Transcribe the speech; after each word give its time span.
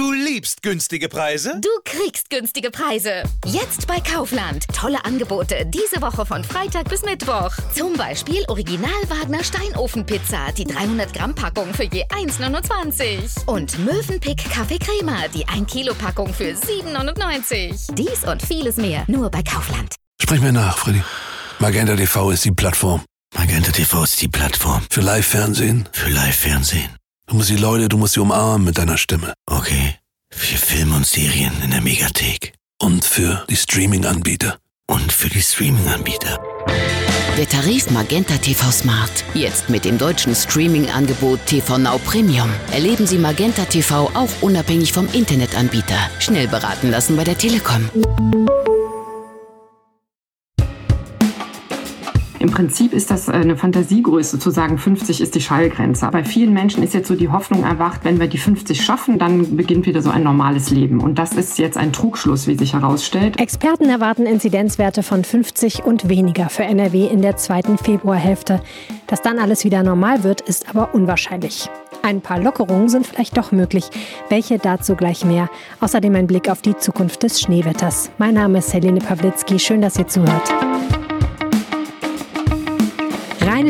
Du 0.00 0.12
liebst 0.12 0.62
günstige 0.62 1.10
Preise? 1.10 1.60
Du 1.60 1.68
kriegst 1.84 2.30
günstige 2.30 2.70
Preise. 2.70 3.22
Jetzt 3.44 3.86
bei 3.86 4.00
Kaufland. 4.00 4.64
Tolle 4.74 5.04
Angebote 5.04 5.66
diese 5.66 6.00
Woche 6.00 6.24
von 6.24 6.42
Freitag 6.42 6.88
bis 6.88 7.02
Mittwoch. 7.02 7.50
Zum 7.74 7.92
Beispiel 7.98 8.42
Original 8.48 8.90
Wagner 9.08 9.44
Steinofenpizza, 9.44 10.52
die 10.56 10.64
300 10.64 11.12
Gramm 11.12 11.34
Packung 11.34 11.74
für 11.74 11.82
je 11.82 12.06
1,29. 12.06 13.44
Und 13.44 13.78
Möwenpick 13.80 14.38
Kaffee 14.50 14.78
Crema, 14.78 15.28
die 15.34 15.46
1 15.46 15.70
Kilo 15.70 15.92
Packung 15.92 16.32
für 16.32 16.54
7,99. 16.54 17.94
Dies 17.94 18.24
und 18.24 18.40
vieles 18.40 18.78
mehr 18.78 19.04
nur 19.06 19.30
bei 19.30 19.42
Kaufland. 19.42 19.96
Sprich 20.18 20.40
mir 20.40 20.52
nach, 20.52 20.78
Freddy. 20.78 21.02
Magenta 21.58 21.94
TV 21.94 22.30
ist 22.30 22.46
die 22.46 22.52
Plattform. 22.52 23.02
Magenta 23.36 23.70
TV 23.70 24.04
ist 24.04 24.22
die 24.22 24.28
Plattform. 24.28 24.80
Für 24.88 25.02
Live-Fernsehen. 25.02 25.86
Für 25.92 26.08
Live-Fernsehen. 26.08 26.99
Du 27.30 27.36
musst 27.36 27.48
die 27.48 27.56
Leute, 27.56 27.88
du 27.88 27.96
musst 27.96 28.14
sie 28.14 28.20
umarmen 28.20 28.64
mit 28.64 28.76
deiner 28.76 28.98
Stimme. 28.98 29.34
Okay. 29.46 29.94
Für 30.32 30.56
Filme 30.56 30.96
und 30.96 31.06
Serien 31.06 31.52
in 31.62 31.70
der 31.70 31.80
Megathek. 31.80 32.54
Und 32.82 33.04
für 33.04 33.44
die 33.48 33.54
Streaming-Anbieter. 33.54 34.58
Und 34.88 35.12
für 35.12 35.28
die 35.28 35.40
Streaming-Anbieter. 35.40 36.40
Der 37.38 37.48
Tarif 37.48 37.88
Magenta 37.90 38.36
TV 38.36 38.68
Smart. 38.72 39.24
Jetzt 39.32 39.70
mit 39.70 39.84
dem 39.84 39.96
deutschen 39.96 40.34
Streaming-Angebot 40.34 41.38
TV 41.46 41.78
Now 41.78 41.98
Premium. 41.98 42.50
Erleben 42.72 43.06
Sie 43.06 43.18
Magenta 43.18 43.64
TV 43.64 44.10
auch 44.12 44.30
unabhängig 44.40 44.92
vom 44.92 45.06
Internetanbieter. 45.12 46.10
Schnell 46.18 46.48
beraten 46.48 46.90
lassen 46.90 47.14
bei 47.14 47.22
der 47.22 47.38
Telekom. 47.38 47.88
Im 52.40 52.50
Prinzip 52.50 52.94
ist 52.94 53.10
das 53.10 53.28
eine 53.28 53.54
Fantasiegröße 53.54 54.38
zu 54.38 54.50
sagen, 54.50 54.78
50 54.78 55.20
ist 55.20 55.34
die 55.34 55.42
Schallgrenze. 55.42 56.08
Bei 56.10 56.24
vielen 56.24 56.54
Menschen 56.54 56.82
ist 56.82 56.94
jetzt 56.94 57.08
so 57.08 57.14
die 57.14 57.28
Hoffnung 57.28 57.64
erwacht, 57.64 58.00
wenn 58.04 58.18
wir 58.18 58.28
die 58.28 58.38
50 58.38 58.82
schaffen, 58.82 59.18
dann 59.18 59.58
beginnt 59.58 59.84
wieder 59.84 60.00
so 60.00 60.08
ein 60.08 60.22
normales 60.22 60.70
Leben. 60.70 61.00
Und 61.02 61.18
das 61.18 61.34
ist 61.34 61.58
jetzt 61.58 61.76
ein 61.76 61.92
Trugschluss, 61.92 62.46
wie 62.46 62.56
sich 62.56 62.72
herausstellt. 62.72 63.38
Experten 63.38 63.90
erwarten 63.90 64.24
Inzidenzwerte 64.24 65.02
von 65.02 65.22
50 65.22 65.84
und 65.84 66.08
weniger 66.08 66.48
für 66.48 66.62
NRW 66.62 67.08
in 67.08 67.20
der 67.20 67.36
zweiten 67.36 67.76
Februarhälfte. 67.76 68.62
Dass 69.06 69.20
dann 69.20 69.38
alles 69.38 69.66
wieder 69.66 69.82
normal 69.82 70.24
wird, 70.24 70.40
ist 70.40 70.70
aber 70.70 70.94
unwahrscheinlich. 70.94 71.68
Ein 72.00 72.22
paar 72.22 72.40
Lockerungen 72.40 72.88
sind 72.88 73.06
vielleicht 73.06 73.36
doch 73.36 73.52
möglich. 73.52 73.90
Welche 74.30 74.56
dazu 74.56 74.96
gleich 74.96 75.26
mehr. 75.26 75.50
Außerdem 75.80 76.16
ein 76.16 76.26
Blick 76.26 76.48
auf 76.48 76.62
die 76.62 76.78
Zukunft 76.78 77.22
des 77.22 77.38
Schneewetters. 77.42 78.10
Mein 78.16 78.32
Name 78.32 78.60
ist 78.60 78.72
Helene 78.72 79.00
Pawlitzki. 79.00 79.58
Schön, 79.58 79.82
dass 79.82 79.98
ihr 79.98 80.08
zuhört. 80.08 80.50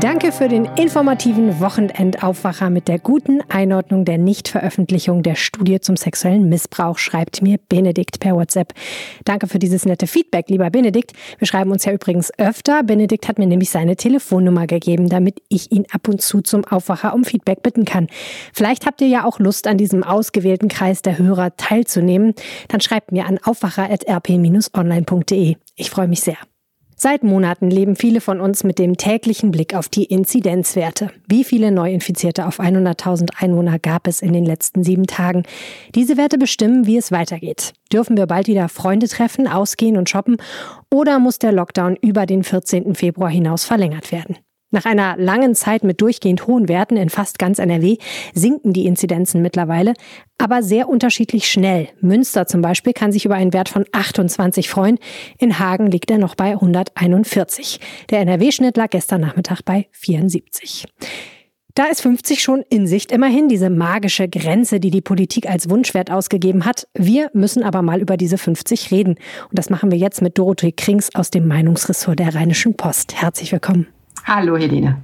Danke 0.00 0.32
für 0.32 0.48
den 0.48 0.64
informativen 0.76 1.60
Wochenendaufwacher 1.60 2.68
mit 2.68 2.88
der 2.88 2.98
guten 2.98 3.40
Einordnung 3.48 4.04
der 4.04 4.18
Nichtveröffentlichung 4.18 5.22
der 5.22 5.36
Studie 5.36 5.78
zum 5.80 5.96
sexuellen 5.96 6.48
Missbrauch, 6.48 6.98
schreibt 6.98 7.42
mir 7.42 7.58
Benedikt 7.68 8.18
per 8.18 8.34
WhatsApp. 8.34 8.72
Danke 9.24 9.46
für 9.46 9.60
dieses 9.60 9.86
nette 9.86 10.08
Feedback, 10.08 10.50
lieber 10.50 10.68
Benedikt. 10.70 11.12
Wir 11.38 11.46
schreiben 11.46 11.70
uns 11.70 11.84
ja 11.84 11.92
übrigens 11.92 12.36
öfter. 12.38 12.82
Benedikt 12.82 13.28
hat 13.28 13.38
mir 13.38 13.46
nämlich 13.46 13.70
seine 13.70 13.94
Telefonnummer 13.94 14.66
gegeben, 14.66 15.08
damit 15.08 15.40
ich 15.48 15.70
ihn 15.70 15.86
ab 15.92 16.08
und 16.08 16.20
zu 16.20 16.40
zum 16.40 16.64
Aufwacher 16.64 17.14
um 17.14 17.22
Feedback 17.24 17.62
bitten 17.62 17.84
kann. 17.84 18.08
Vielleicht 18.52 18.86
habt 18.86 19.00
ihr 19.00 19.06
ja 19.08 19.24
auch 19.24 19.38
Lust, 19.38 19.68
an 19.68 19.78
diesem 19.78 20.02
ausgewählten 20.02 20.66
Kreis 20.68 21.02
der 21.02 21.18
Hörer 21.18 21.54
teilzunehmen. 21.56 22.34
Dann 22.68 22.80
schreibt 22.80 23.12
mir 23.12 23.26
an 23.26 23.38
aufwacher.rp-online.de. 23.42 25.54
Ich 25.76 25.90
freue 25.90 26.08
mich 26.08 26.20
sehr. 26.20 26.38
Seit 27.04 27.22
Monaten 27.22 27.68
leben 27.68 27.96
viele 27.96 28.22
von 28.22 28.40
uns 28.40 28.64
mit 28.64 28.78
dem 28.78 28.96
täglichen 28.96 29.50
Blick 29.50 29.74
auf 29.74 29.90
die 29.90 30.04
Inzidenzwerte. 30.04 31.10
Wie 31.28 31.44
viele 31.44 31.70
Neuinfizierte 31.70 32.46
auf 32.46 32.60
100.000 32.60 33.28
Einwohner 33.36 33.78
gab 33.78 34.06
es 34.06 34.22
in 34.22 34.32
den 34.32 34.46
letzten 34.46 34.84
sieben 34.84 35.06
Tagen? 35.06 35.42
Diese 35.94 36.16
Werte 36.16 36.38
bestimmen, 36.38 36.86
wie 36.86 36.96
es 36.96 37.12
weitergeht. 37.12 37.74
Dürfen 37.92 38.16
wir 38.16 38.24
bald 38.24 38.46
wieder 38.46 38.70
Freunde 38.70 39.06
treffen, 39.06 39.46
ausgehen 39.46 39.98
und 39.98 40.08
shoppen? 40.08 40.38
Oder 40.90 41.18
muss 41.18 41.38
der 41.38 41.52
Lockdown 41.52 41.96
über 41.96 42.24
den 42.24 42.42
14. 42.42 42.94
Februar 42.94 43.28
hinaus 43.28 43.66
verlängert 43.66 44.10
werden? 44.10 44.38
Nach 44.74 44.86
einer 44.86 45.16
langen 45.16 45.54
Zeit 45.54 45.84
mit 45.84 46.00
durchgehend 46.00 46.48
hohen 46.48 46.68
Werten 46.68 46.96
in 46.96 47.08
fast 47.08 47.38
ganz 47.38 47.60
NRW 47.60 47.96
sinken 48.34 48.72
die 48.72 48.86
Inzidenzen 48.86 49.40
mittlerweile, 49.40 49.94
aber 50.36 50.64
sehr 50.64 50.88
unterschiedlich 50.88 51.48
schnell. 51.48 51.90
Münster 52.00 52.48
zum 52.48 52.60
Beispiel 52.60 52.92
kann 52.92 53.12
sich 53.12 53.24
über 53.24 53.36
einen 53.36 53.52
Wert 53.52 53.68
von 53.68 53.84
28 53.92 54.68
freuen. 54.68 54.98
In 55.38 55.60
Hagen 55.60 55.86
liegt 55.86 56.10
er 56.10 56.18
noch 56.18 56.34
bei 56.34 56.54
141. 56.54 57.78
Der 58.10 58.18
NRW-Schnitt 58.22 58.76
lag 58.76 58.90
gestern 58.90 59.20
Nachmittag 59.20 59.60
bei 59.64 59.86
74. 59.92 60.86
Da 61.74 61.84
ist 61.84 62.00
50 62.00 62.42
schon 62.42 62.64
in 62.68 62.88
Sicht, 62.88 63.12
immerhin 63.12 63.46
diese 63.46 63.70
magische 63.70 64.28
Grenze, 64.28 64.80
die 64.80 64.90
die 64.90 65.02
Politik 65.02 65.48
als 65.48 65.70
Wunschwert 65.70 66.10
ausgegeben 66.10 66.64
hat. 66.64 66.88
Wir 66.94 67.30
müssen 67.32 67.62
aber 67.62 67.82
mal 67.82 68.00
über 68.00 68.16
diese 68.16 68.38
50 68.38 68.90
reden. 68.90 69.18
Und 69.50 69.56
das 69.56 69.70
machen 69.70 69.92
wir 69.92 69.98
jetzt 69.98 70.20
mit 70.20 70.36
Dorothee 70.36 70.72
Krings 70.72 71.14
aus 71.14 71.30
dem 71.30 71.46
Meinungsressort 71.46 72.18
der 72.18 72.34
Rheinischen 72.34 72.76
Post. 72.76 73.14
Herzlich 73.14 73.52
willkommen. 73.52 73.93
Hallo, 74.24 74.56
Helene. 74.56 75.02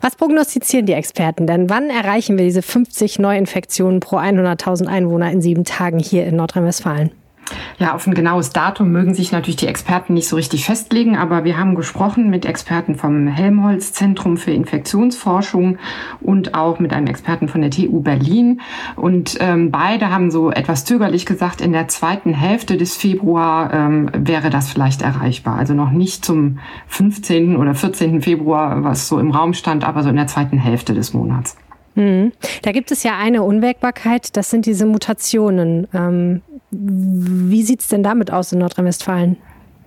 Was 0.00 0.16
prognostizieren 0.16 0.86
die 0.86 0.92
Experten 0.92 1.46
denn? 1.46 1.68
Wann 1.68 1.90
erreichen 1.90 2.38
wir 2.38 2.44
diese 2.44 2.62
50 2.62 3.18
Neuinfektionen 3.18 4.00
pro 4.00 4.16
100.000 4.16 4.86
Einwohner 4.86 5.30
in 5.30 5.42
sieben 5.42 5.64
Tagen 5.64 5.98
hier 5.98 6.26
in 6.26 6.36
Nordrhein-Westfalen? 6.36 7.10
Ja, 7.78 7.94
auf 7.94 8.06
ein 8.06 8.14
genaues 8.14 8.50
Datum 8.50 8.92
mögen 8.92 9.14
sich 9.14 9.32
natürlich 9.32 9.56
die 9.56 9.66
Experten 9.66 10.14
nicht 10.14 10.28
so 10.28 10.36
richtig 10.36 10.64
festlegen, 10.64 11.16
aber 11.16 11.44
wir 11.44 11.58
haben 11.58 11.74
gesprochen 11.74 12.30
mit 12.30 12.44
Experten 12.44 12.94
vom 12.94 13.26
Helmholtz 13.26 13.92
Zentrum 13.92 14.36
für 14.36 14.50
Infektionsforschung 14.50 15.78
und 16.20 16.54
auch 16.54 16.78
mit 16.78 16.92
einem 16.92 17.06
Experten 17.06 17.48
von 17.48 17.60
der 17.60 17.70
TU 17.70 18.00
Berlin. 18.00 18.60
Und 18.96 19.38
ähm, 19.40 19.70
beide 19.70 20.10
haben 20.10 20.30
so 20.30 20.50
etwas 20.50 20.84
zögerlich 20.84 21.26
gesagt, 21.26 21.60
in 21.60 21.72
der 21.72 21.88
zweiten 21.88 22.34
Hälfte 22.34 22.76
des 22.76 22.96
Februar 22.96 23.72
ähm, 23.72 24.10
wäre 24.14 24.50
das 24.50 24.70
vielleicht 24.70 25.02
erreichbar. 25.02 25.56
Also 25.56 25.74
noch 25.74 25.90
nicht 25.90 26.24
zum 26.24 26.58
15. 26.88 27.56
oder 27.56 27.74
14. 27.74 28.22
Februar, 28.22 28.84
was 28.84 29.08
so 29.08 29.18
im 29.18 29.30
Raum 29.30 29.54
stand, 29.54 29.84
aber 29.84 30.02
so 30.02 30.10
in 30.10 30.16
der 30.16 30.26
zweiten 30.26 30.58
Hälfte 30.58 30.94
des 30.94 31.14
Monats. 31.14 31.56
Mhm. 31.94 32.32
Da 32.62 32.72
gibt 32.72 32.90
es 32.90 33.02
ja 33.02 33.18
eine 33.18 33.42
Unwägbarkeit, 33.42 34.36
das 34.36 34.50
sind 34.50 34.66
diese 34.66 34.86
Mutationen. 34.86 35.88
Ähm, 35.92 36.42
wie 36.70 37.62
sieht 37.62 37.80
es 37.80 37.88
denn 37.88 38.02
damit 38.02 38.30
aus 38.30 38.52
in 38.52 38.60
Nordrhein-Westfalen? 38.60 39.36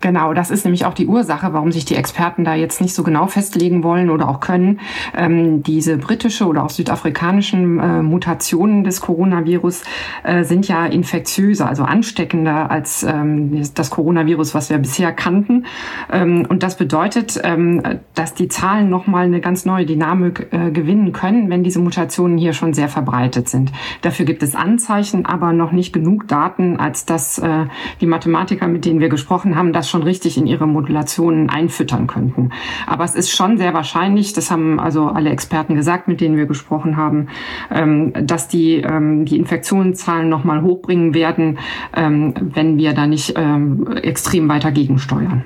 Genau, 0.04 0.34
das 0.34 0.52
ist 0.52 0.66
nämlich 0.66 0.84
auch 0.84 0.94
die 0.94 1.08
Ursache, 1.08 1.54
warum 1.54 1.72
sich 1.72 1.86
die 1.86 1.96
Experten 1.96 2.44
da 2.44 2.56
jetzt 2.56 2.82
nicht 2.82 2.94
so 2.94 3.04
genau 3.04 3.28
festlegen 3.28 3.84
wollen 3.84 4.10
oder 4.10 4.28
auch 4.28 4.42
können. 4.42 4.82
Ähm, 5.16 5.64
diese 5.64 5.96
britische 5.96 6.46
oder 6.46 6.66
auch 6.66 6.72
südafrikanischen 6.72 7.80
äh, 7.80 8.02
Mutationen 8.02 8.84
des 8.84 9.00
Coronavirus 9.00 9.84
äh, 10.24 10.44
sind 10.44 10.68
ja 10.68 10.86
infektiöser, 10.86 11.70
also 11.70 11.84
ansteckender 11.84 12.70
als 12.70 13.04
ähm, 13.04 13.64
das 13.76 13.92
Coronavirus, 13.92 14.54
was 14.54 14.70
wir 14.70 14.78
bisher 14.78 15.14
kannten. 15.14 15.68
Ähm, 16.12 16.48
und 16.50 16.64
das 16.64 16.76
bedeutet, 16.76 17.40
ähm, 17.42 17.82
dass 18.14 18.34
die 18.34 18.50
Zahlen 18.50 18.90
nochmal 18.90 19.24
eine 19.24 19.40
ganz 19.40 19.64
neue 19.64 19.86
Dynamik 19.86 20.50
äh, 20.52 20.72
gewinnen 20.72 21.14
können, 21.14 21.50
wenn 21.50 21.64
diese 21.64 21.80
Mutationen 21.80 22.38
hier 22.38 22.52
schon 22.52 22.74
sehr 22.74 22.90
verbreitet 22.90 23.48
sind. 23.48 23.72
Dafür 24.02 24.26
gibt 24.26 24.44
es 24.44 24.54
Anzeichen, 24.54 25.26
aber 25.26 25.54
noch 25.54 25.72
nicht 25.72 25.94
genug 25.94 26.28
Daten, 26.28 26.76
als 26.76 27.06
dass 27.06 27.38
äh, 27.40 27.68
die 28.02 28.06
Mathematiker, 28.06 28.68
mit 28.68 28.84
denen 28.84 29.00
wir 29.00 29.08
gesprochen 29.08 29.56
haben, 29.56 29.72
das 29.72 29.93
schon 29.94 30.04
richtig 30.04 30.38
in 30.38 30.48
ihre 30.48 30.66
Modulationen 30.66 31.52
einfüttern 31.52 32.08
könnten. 32.08 32.50
Aber 32.88 33.04
es 33.04 33.14
ist 33.14 33.30
schon 33.30 33.60
sehr 33.60 33.76
wahrscheinlich, 33.76 34.34
das 34.34 34.50
haben 34.50 34.80
also 34.80 35.06
alle 35.06 35.30
Experten 35.30 35.76
gesagt, 35.76 36.08
mit 36.08 36.20
denen 36.20 36.36
wir 36.36 36.48
gesprochen 36.48 36.98
haben, 36.98 37.28
ähm, 37.70 38.12
dass 38.26 38.48
die 38.48 38.78
ähm, 38.78 39.26
die 39.26 39.38
Infektionszahlen 39.38 40.30
nochmal 40.30 40.64
hochbringen 40.64 41.14
werden, 41.14 41.60
ähm, 41.96 42.34
wenn 42.40 42.78
wir 42.78 42.94
da 42.94 43.06
nicht 43.06 43.36
extrem 43.36 44.50
weiter 44.50 44.72
gegensteuern. 44.72 45.44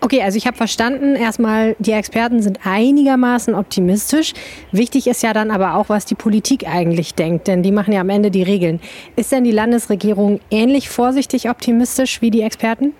Okay, 0.00 0.22
also 0.22 0.36
ich 0.36 0.46
habe 0.46 0.56
verstanden, 0.56 1.16
erstmal, 1.16 1.74
die 1.78 1.92
Experten 1.92 2.42
sind 2.42 2.60
einigermaßen 2.64 3.54
optimistisch. 3.54 4.34
Wichtig 4.72 5.06
ist 5.06 5.22
ja 5.22 5.32
dann 5.32 5.50
aber 5.50 5.74
auch, 5.74 5.88
was 5.88 6.04
die 6.04 6.14
Politik 6.14 6.68
eigentlich 6.68 7.14
denkt, 7.14 7.48
denn 7.48 7.62
die 7.62 7.72
machen 7.72 7.92
ja 7.92 8.00
am 8.00 8.08
Ende 8.08 8.30
die 8.30 8.42
Regeln. 8.42 8.80
Ist 9.16 9.32
denn 9.32 9.44
die 9.44 9.50
Landesregierung 9.50 10.40
ähnlich 10.50 10.88
vorsichtig 10.88 11.50
optimistisch 11.50 12.22
wie 12.22 12.30
die 12.30 12.42
Experten? 12.42 12.92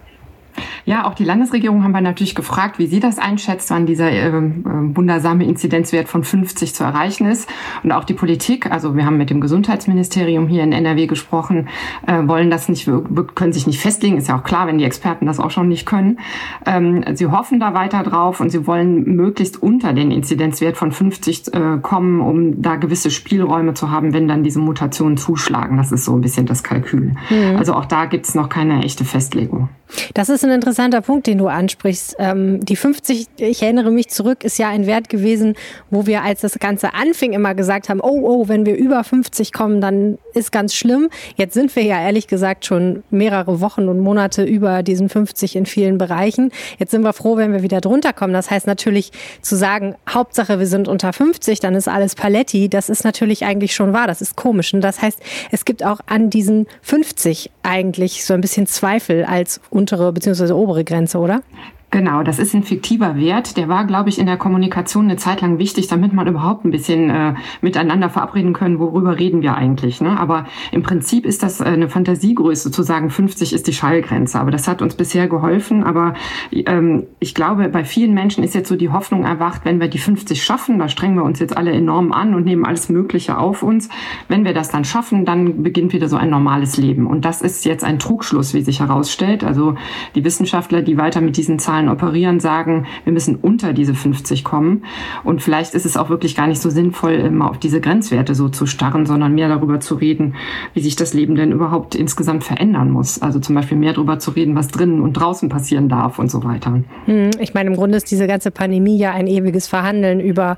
Ja, 0.85 1.07
auch 1.07 1.15
die 1.15 1.25
Landesregierung 1.25 1.83
haben 1.85 1.93
wir 1.93 2.01
natürlich 2.01 2.35
gefragt, 2.35 2.79
wie 2.79 2.87
sie 2.87 3.01
das 3.01 3.19
einschätzt, 3.19 3.71
wann 3.71 3.87
dieser 3.87 4.11
äh, 4.11 4.33
wundersame 4.33 5.45
Inzidenzwert 5.45 6.09
von 6.09 6.25
50 6.25 6.75
zu 6.75 6.85
erreichen 6.85 7.27
ist. 7.27 7.49
Und 7.83 7.93
auch 7.93 8.05
die 8.05 8.15
Politik, 8.15 8.71
also 8.71 8.97
wir 8.97 9.05
haben 9.05 9.17
mit 9.17 9.31
dem 9.31 9.41
Gesundheitsministerium 9.41 10.49
hier 10.49 10.63
in 10.63 10.73
NRW 10.73 11.07
gesprochen, 11.07 11.69
äh, 12.07 12.27
wollen 12.27 12.51
das 12.51 12.69
nicht, 12.69 12.91
können 13.35 13.53
sich 13.53 13.67
nicht 13.67 13.81
festlegen. 13.81 14.17
Ist 14.17 14.29
ja 14.29 14.39
auch 14.39 14.45
klar, 14.45 14.67
wenn 14.67 14.79
die 14.79 14.85
Experten 14.85 15.27
das 15.27 15.41
auch 15.41 15.51
schon 15.51 15.69
nicht 15.69 15.87
können. 15.87 16.19
Ähm, 16.67 17.05
sie 17.15 17.27
hoffen 17.27 17.61
da 17.61 17.75
weiter 17.75 18.03
drauf 18.03 18.41
und 18.41 18.51
sie 18.51 18.67
wollen 18.67 19.17
möglichst 19.17 19.63
unter 19.63 19.93
den 19.93 20.11
Inzidenzwert 20.11 20.77
von 20.77 20.93
50 20.93 21.55
äh, 21.55 21.79
kommen, 21.83 22.21
um 22.21 22.63
da 22.63 22.77
gewisse 22.77 23.11
Spielräume 23.11 23.75
zu 23.75 23.91
haben, 23.91 24.13
wenn 24.13 24.29
dann 24.29 24.43
diese 24.43 24.59
Mutationen 24.59 25.17
zuschlagen. 25.17 25.77
Das 25.77 25.93
ist 25.93 26.05
so 26.05 26.15
ein 26.15 26.21
bisschen 26.21 26.47
das 26.47 26.63
Kalkül. 26.63 27.15
Mhm. 27.31 27.57
Also 27.57 27.75
auch 27.75 27.85
da 27.85 28.07
gibt 28.07 28.27
es 28.27 28.35
noch 28.35 28.49
keine 28.49 28.83
echte 28.85 29.05
Festlegung. 29.05 29.69
Das 30.15 30.29
ist 30.29 30.45
ein 30.45 30.51
interessanter 30.51 31.01
Punkt, 31.01 31.27
den 31.27 31.39
du 31.39 31.49
ansprichst. 31.49 32.17
Ähm, 32.19 32.65
die 32.65 32.77
50, 32.77 33.27
ich 33.37 33.63
erinnere 33.63 33.91
mich 33.91 34.09
zurück, 34.09 34.45
ist 34.45 34.59
ja 34.59 34.69
ein 34.69 34.87
Wert 34.87 35.09
gewesen, 35.09 35.55
wo 35.91 36.07
wir, 36.07 36.23
als 36.23 36.41
das 36.41 36.59
Ganze 36.59 36.95
anfing, 36.95 37.33
immer 37.33 37.55
gesagt 37.55 37.89
haben, 37.89 38.01
oh, 38.01 38.21
oh, 38.23 38.49
wenn 38.49 38.67
wir 38.67 38.77
über 38.77 39.03
50 39.05 39.53
kommen, 39.53 39.81
dann 39.81 40.19
ist 40.35 40.53
ganz 40.53 40.75
schlimm. 40.75 41.09
Jetzt 41.37 41.55
sind 41.55 41.75
wir 41.75 41.83
ja 41.83 42.01
ehrlich 42.01 42.27
gesagt 42.27 42.67
schon 42.67 43.03
mehrere 43.11 43.61
Wochen 43.61 43.89
und 43.89 44.01
Monate 44.01 44.45
über 44.45 44.83
diesen 44.83 45.09
50 45.09 45.57
in 45.57 45.67
vielen 45.67 45.99
Bereichen. 45.99 46.53
Jetzt 46.79 46.91
sind 46.91 47.03
wir 47.03 47.13
froh, 47.13 47.37
wenn 47.37 47.53
wir 47.53 47.63
wieder 47.63 47.81
drunter 47.81 48.13
kommen. 48.13 48.33
Das 48.33 48.51
heißt 48.51 48.67
natürlich 48.67 49.13
zu 49.43 49.57
sagen, 49.57 49.95
Hauptsache 50.09 50.59
wir 50.59 50.67
sind 50.67 50.89
unter 50.89 51.13
50, 51.13 51.61
dann 51.61 51.75
ist 51.75 51.89
alles 51.89 52.15
Paletti. 52.15 52.69
Das 52.69 52.89
ist 52.89 53.05
natürlich 53.05 53.45
eigentlich 53.45 53.75
schon 53.75 53.93
wahr. 53.93 54.07
Das 54.07 54.21
ist 54.21 54.37
komisch. 54.37 54.75
Und 54.75 54.81
das 54.81 55.01
heißt, 55.03 55.21
es 55.51 55.65
gibt 55.65 55.85
auch 55.85 56.01
an 56.07 56.31
diesen 56.31 56.67
50 56.83 57.51
eigentlich 57.63 58.25
so 58.25 58.35
ein 58.35 58.41
bisschen 58.41 58.67
Zweifel 58.67 59.25
als 59.25 59.61
untere 59.79 60.13
bzw. 60.13 60.53
obere 60.53 60.85
Grenze, 60.85 61.19
oder? 61.19 61.43
Genau, 61.91 62.23
das 62.23 62.39
ist 62.39 62.55
ein 62.55 62.65
fiktiver 62.65 63.17
Wert. 63.17 63.57
Der 63.57 63.67
war, 63.71 63.87
glaube 63.87 64.11
ich, 64.11 64.19
in 64.19 64.27
der 64.27 64.37
Kommunikation 64.37 65.05
eine 65.05 65.17
Zeit 65.17 65.41
lang 65.41 65.59
wichtig, 65.59 65.87
damit 65.87 66.13
man 66.13 66.27
überhaupt 66.27 66.67
ein 66.67 66.71
bisschen 66.71 67.09
äh, 67.09 67.35
miteinander 67.63 68.11
verabreden 68.11 68.53
können, 68.53 68.79
worüber 68.79 69.19
reden 69.19 69.41
wir 69.41 69.55
eigentlich. 69.55 70.03
Ne? 70.03 70.21
Aber 70.21 70.45
im 70.71 70.83
Prinzip 70.83 71.25
ist 71.25 71.43
das 71.43 71.63
äh, 71.63 71.65
eine 71.65 71.89
Fantasiegröße, 71.89 72.71
zu 72.71 72.83
sagen, 72.83 73.09
50 73.09 73.55
ist 73.55 73.67
die 73.67 73.73
Schallgrenze. 73.73 74.39
Aber 74.39 74.51
das 74.51 74.69
hat 74.69 74.83
uns 74.83 74.97
bisher 74.97 75.29
geholfen. 75.29 75.83
Aber 75.83 76.13
ähm, 76.53 77.07
ich 77.21 77.35
glaube, 77.35 77.71
bei 77.71 77.85
vielen 77.85 78.13
Menschen 78.13 78.45
ist 78.45 78.55
jetzt 78.55 78.69
so 78.69 78.77
die 78.77 78.91
Hoffnung 78.91 79.25
erwacht, 79.25 79.63
wenn 79.65 79.81
wir 79.81 79.89
die 79.89 79.97
50 79.99 80.45
schaffen, 80.45 80.79
da 80.79 80.91
strengen 80.91 81.17
wir 81.17 81.25
uns 81.25 81.39
jetzt 81.39 81.57
alle 81.57 81.73
enorm 81.73 82.13
an 82.13 82.35
und 82.35 82.45
nehmen 82.45 82.67
alles 82.67 82.91
Mögliche 82.91 83.39
auf 83.39 83.63
uns. 83.63 83.89
Wenn 84.29 84.45
wir 84.45 84.53
das 84.53 84.69
dann 84.69 84.85
schaffen, 84.85 85.25
dann 85.25 85.63
beginnt 85.63 85.95
wieder 85.95 86.11
so 86.11 86.17
ein 86.17 86.29
normales 86.29 86.77
Leben. 86.77 87.07
Und 87.07 87.25
das 87.25 87.41
ist 87.41 87.65
jetzt 87.65 87.83
ein 87.83 87.99
Trugschluss, 87.99 88.53
wie 88.53 88.61
sich 88.61 88.81
herausstellt. 88.81 89.43
Also 89.43 89.77
die 90.15 90.23
Wissenschaftler, 90.23 90.83
die 90.83 90.99
weiter 90.99 91.23
mit 91.23 91.39
diesen 91.39 91.59
Zahlen 91.59 91.78
Zahlen 91.79 91.89
operieren, 91.89 92.41
sagen, 92.41 92.87
wir 93.05 93.13
müssen 93.13 93.37
unter 93.37 93.73
diese 93.73 93.95
50 93.95 94.43
kommen. 94.43 94.85
Und 95.23 95.43
vielleicht 95.43 95.75
ist 95.75 95.87
es 95.87 95.97
auch 95.97 96.11
wirklich 96.11 96.35
gar 96.35 96.49
nicht 96.49 96.61
so 96.61 96.71
sinnvoll, 96.71 97.13
immer 97.13 97.51
auf 97.51 97.59
diese 97.59 97.81
Grenzwerte 97.81 98.35
so 98.35 98.49
zu 98.49 98.67
starren, 98.67 99.07
sondern 99.07 99.35
mehr 99.35 99.49
darüber 99.49 99.79
zu 99.79 99.95
reden, 99.95 100.35
wie 100.75 100.81
sich 100.81 100.97
das 100.97 101.15
Leben 101.15 101.37
denn 101.37 101.53
überhaupt 101.53 101.95
insgesamt 101.95 102.43
verändern 102.43 102.91
muss. 102.91 103.23
Also 103.23 103.39
zum 103.39 103.55
Beispiel 103.55 103.79
mehr 103.79 103.93
darüber 103.93 104.19
zu 104.19 104.33
reden, 104.33 104.57
was 104.57 104.69
drinnen 104.69 105.01
und 105.01 105.13
draußen 105.13 105.49
passieren 105.49 105.89
darf 105.89 106.19
und 106.19 106.31
so 106.31 106.43
weiter. 106.43 106.83
Hm, 107.05 107.31
ich 107.39 107.55
meine, 107.55 107.71
im 107.71 107.77
Grunde 107.77 107.97
ist 107.97 108.11
diese 108.11 108.27
ganze 108.27 108.51
Pandemie 108.51 108.99
ja 108.99 109.13
ein 109.13 109.29
ewiges 109.29 109.69
Verhandeln 109.69 110.19
über, 110.19 110.57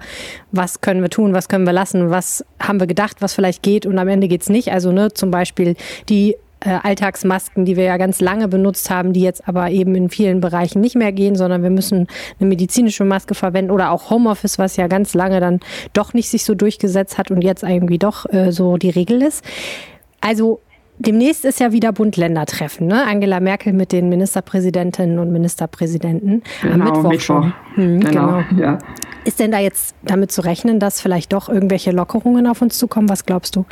was 0.53 0.81
können 0.81 1.03
wir 1.03 1.11
tun, 1.11 1.35
was 1.35 1.49
können 1.49 1.67
wir 1.67 1.75
lassen, 1.75 2.09
was 2.09 2.45
haben 2.61 2.81
wir 2.81 2.87
gedacht, 2.87 3.19
was 3.21 3.35
vielleicht 3.35 3.63
geht 3.63 3.85
und 3.85 3.99
am 3.99 4.09
Ende 4.09 4.27
geht 4.29 4.43
es 4.43 4.49
nicht. 4.49 4.73
Also 4.73 4.91
ne, 4.91 5.13
zum 5.13 5.31
Beispiel 5.31 5.77
die 6.09 6.37
Alltagsmasken, 6.69 7.65
die 7.65 7.77
wir 7.77 7.85
ja 7.85 7.97
ganz 7.97 8.21
lange 8.21 8.49
benutzt 8.49 8.91
haben, 8.91 9.13
die 9.13 9.23
jetzt 9.23 9.49
aber 9.49 9.71
eben 9.71 9.95
in 9.95 10.11
vielen 10.11 10.41
Bereichen 10.41 10.81
nicht 10.81 10.97
mehr 10.97 11.13
gehen, 11.13 11.35
sondern 11.35 11.63
wir 11.63 11.71
müssen 11.71 12.07
eine 12.39 12.49
medizinische 12.49 13.05
Maske 13.05 13.35
verwenden 13.35 13.71
oder 13.71 13.91
auch 13.91 14.11
Homeoffice, 14.11 14.59
was 14.59 14.77
ja 14.77 14.87
ganz 14.87 15.15
lange 15.15 15.41
dann 15.41 15.61
doch 15.93 16.13
nicht 16.15 16.29
sich 16.29 16.45
so 16.45 16.55
durchgesetzt 16.55 17.19
hat 17.19 17.31
und 17.31 17.43
jetzt 17.43 17.63
irgendwie 17.63 17.99
doch 17.99 18.31
äh, 18.33 18.53
so 18.53 18.77
die 18.77 18.91
Regel 18.91 19.23
ist. 19.23 19.45
Also 20.21 20.61
Demnächst 21.03 21.47
ist 21.47 21.61
ja 21.61 21.73
wieder 21.73 21.93
Bund-Länder-Treffen. 21.93 22.87
Ne? 22.87 23.07
Angela 23.07 23.41
Merkel 23.41 23.73
mit 23.73 23.91
den 23.91 24.11
Ministerpräsidentinnen 24.11 25.19
und 25.19 25.33
Ministerpräsidenten 25.33 26.43
genau, 26.61 26.75
am 26.75 26.81
Mittwoch, 26.81 27.11
Mittwoch. 27.11 27.21
schon. 27.21 27.53
Hm, 27.77 28.01
genau, 28.01 28.43
genau. 28.51 28.63
Ja. 28.63 28.79
Ist 29.25 29.41
denn 29.41 29.51
da 29.51 29.61
jetzt 29.61 29.95
damit 30.03 30.31
zu 30.31 30.43
rechnen, 30.43 30.79
dass 30.79 31.01
vielleicht 31.01 31.33
doch 31.33 31.49
irgendwelche 31.49 31.91
Lockerungen 31.91 32.47
auf 32.47 32.61
uns 32.61 32.77
zukommen? 32.77 33.09
Was 33.09 33.25
glaubst 33.25 33.57
du? 33.57 33.65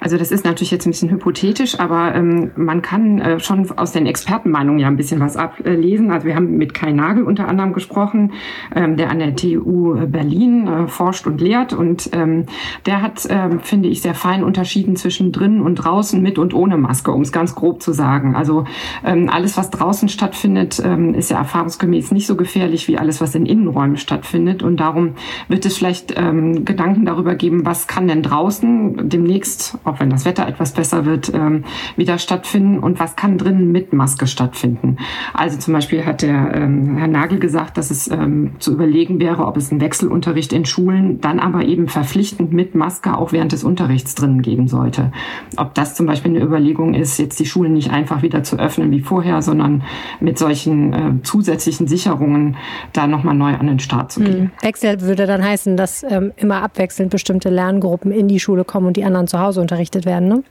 Also 0.00 0.18
das 0.18 0.32
ist 0.32 0.44
natürlich 0.44 0.70
jetzt 0.70 0.86
ein 0.86 0.90
bisschen 0.90 1.10
hypothetisch, 1.10 1.78
aber 1.78 2.14
ähm, 2.14 2.50
man 2.56 2.82
kann 2.82 3.20
äh, 3.20 3.40
schon 3.40 3.70
aus 3.78 3.92
den 3.92 4.06
Expertenmeinungen 4.06 4.80
ja 4.80 4.88
ein 4.88 4.96
bisschen 4.96 5.20
was 5.20 5.36
ablesen. 5.36 6.10
Also 6.10 6.26
wir 6.26 6.34
haben 6.34 6.56
mit 6.56 6.74
Kai 6.74 6.92
Nagel 6.92 7.24
unter 7.24 7.48
anderem 7.48 7.72
gesprochen, 7.72 8.32
ähm, 8.74 8.96
der 8.96 9.10
an 9.10 9.20
der 9.20 9.36
TU 9.36 9.94
Berlin 10.06 10.66
äh, 10.66 10.88
forscht 10.88 11.26
und 11.26 11.40
lehrt 11.40 11.72
und 11.72 12.10
ähm, 12.12 12.46
der 12.86 13.02
hat, 13.02 13.26
ähm, 13.30 13.60
finde 13.60 13.88
ich, 13.88 14.02
sehr 14.02 14.14
fein 14.14 14.42
unterschieden 14.42 14.96
zwischen 14.96 15.30
drinnen 15.30 15.60
und 15.60 15.76
draußen 15.76 16.20
mit 16.20 16.38
und 16.38 16.54
ohne 16.54 16.76
Maske, 16.76 17.12
um 17.12 17.22
es 17.22 17.32
ganz 17.32 17.54
grob 17.54 17.82
zu 17.82 17.92
sagen. 17.92 18.34
Also 18.34 18.64
ähm, 19.04 19.28
alles, 19.30 19.56
was 19.56 19.70
draußen 19.70 20.08
stattfindet, 20.08 20.82
ähm, 20.84 21.14
ist 21.14 21.30
ja 21.30 21.38
erfahrungsgemäß 21.38 22.10
nicht 22.10 22.26
so 22.26 22.36
gefährlich 22.36 22.88
wie 22.88 22.98
alles, 22.98 23.20
was 23.20 23.34
in 23.34 23.46
Innenräumen 23.46 23.96
stattfindet 23.96 24.62
und 24.62 24.78
darum 24.78 25.14
wird 25.48 25.64
es 25.64 25.76
vielleicht 25.76 26.14
ähm, 26.18 26.64
Gedanken 26.64 27.04
darüber 27.04 27.34
geben, 27.34 27.64
was 27.64 27.86
kann 27.86 28.08
denn 28.08 28.22
draußen 28.22 29.08
demnächst 29.08 29.51
auch 29.84 30.00
wenn 30.00 30.10
das 30.10 30.24
Wetter 30.24 30.46
etwas 30.46 30.72
besser 30.72 31.04
wird, 31.04 31.32
ähm, 31.34 31.64
wieder 31.96 32.18
stattfinden 32.18 32.78
und 32.78 33.00
was 33.00 33.16
kann 33.16 33.38
drinnen 33.38 33.72
mit 33.72 33.92
Maske 33.92 34.26
stattfinden. 34.26 34.96
Also 35.34 35.58
zum 35.58 35.74
Beispiel 35.74 36.04
hat 36.04 36.22
der 36.22 36.54
ähm, 36.54 36.96
Herr 36.96 37.08
Nagel 37.08 37.38
gesagt, 37.38 37.76
dass 37.76 37.90
es 37.90 38.08
ähm, 38.08 38.52
zu 38.58 38.72
überlegen 38.72 39.20
wäre, 39.20 39.46
ob 39.46 39.56
es 39.56 39.70
einen 39.70 39.80
Wechselunterricht 39.80 40.52
in 40.52 40.64
Schulen 40.64 41.20
dann 41.20 41.40
aber 41.40 41.64
eben 41.64 41.88
verpflichtend 41.88 42.52
mit 42.52 42.74
Maske 42.74 43.16
auch 43.16 43.32
während 43.32 43.52
des 43.52 43.64
Unterrichts 43.64 44.14
drinnen 44.14 44.42
geben 44.42 44.68
sollte. 44.68 45.12
Ob 45.56 45.74
das 45.74 45.94
zum 45.94 46.06
Beispiel 46.06 46.32
eine 46.32 46.44
Überlegung 46.44 46.94
ist, 46.94 47.18
jetzt 47.18 47.38
die 47.40 47.46
Schulen 47.46 47.72
nicht 47.74 47.90
einfach 47.90 48.22
wieder 48.22 48.42
zu 48.42 48.58
öffnen 48.58 48.90
wie 48.90 49.00
vorher, 49.00 49.42
sondern 49.42 49.82
mit 50.20 50.38
solchen 50.38 50.92
äh, 50.92 51.22
zusätzlichen 51.22 51.86
Sicherungen 51.86 52.56
da 52.92 53.06
nochmal 53.06 53.34
neu 53.34 53.54
an 53.54 53.66
den 53.66 53.78
Start 53.78 54.12
zu 54.12 54.20
gehen. 54.20 54.34
Hm. 54.34 54.50
Wechsel 54.62 55.00
würde 55.00 55.26
dann 55.26 55.44
heißen, 55.44 55.76
dass 55.76 56.02
ähm, 56.02 56.32
immer 56.36 56.62
abwechselnd 56.62 57.10
bestimmte 57.10 57.50
Lerngruppen 57.50 58.12
in 58.12 58.28
die 58.28 58.40
Schule 58.40 58.64
kommen 58.64 58.86
und 58.86 58.96
die 58.96 59.04
anderen 59.04 59.26
zu 59.26 59.38
Hause 59.38 59.41
Hause 59.42 59.60
unterrichtet 59.60 60.06
werden, 60.06 60.28
ne? 60.28 60.42